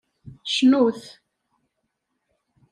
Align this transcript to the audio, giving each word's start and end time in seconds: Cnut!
Cnut! 0.51 0.99